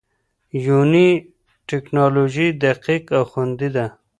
[0.65, 1.09] یوني
[1.69, 3.85] ټېکنالوژي دقیق او خوندي ده.